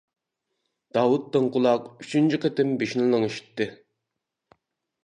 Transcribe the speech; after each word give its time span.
داۋۇت 0.97 1.27
دىڭ 1.35 1.45
قۇلاق 1.57 1.91
ئۈچىنچى 1.91 2.41
قېتىم 2.47 2.75
بېشىنى 2.81 3.07
لىڭشىتتى. 3.13 3.71